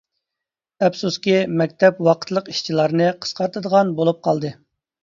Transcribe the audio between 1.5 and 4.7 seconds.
مەكتەپ ۋاقىتلىق ئىشچىلارنى قىسقارتىدىغان بولۇپ قالدى.